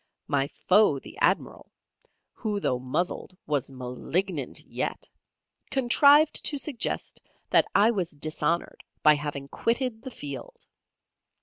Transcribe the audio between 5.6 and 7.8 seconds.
contrived to suggest that